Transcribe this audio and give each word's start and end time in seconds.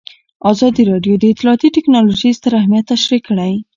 ازادي 0.51 0.83
راډیو 0.91 1.15
د 1.19 1.23
اطلاعاتی 1.33 1.69
تکنالوژي 1.77 2.29
ستر 2.37 2.51
اهميت 2.61 2.85
تشریح 2.93 3.21
کړی. 3.27 3.53